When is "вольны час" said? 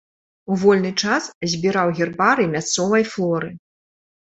0.61-1.27